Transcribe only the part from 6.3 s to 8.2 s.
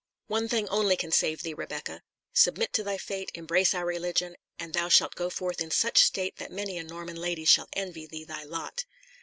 that many a Norman lady shall envy